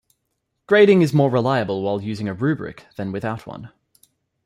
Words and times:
Grading 0.65 1.03
is 1.03 1.13
more 1.13 1.29
reliable 1.29 1.83
while 1.83 2.01
using 2.01 2.27
a 2.27 2.33
rubric 2.33 2.87
than 2.95 3.11
with 3.11 3.23
out 3.23 3.45
one. 3.45 3.71